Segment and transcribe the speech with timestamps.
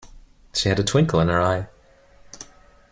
[0.53, 1.67] She had a twinkle in her eye.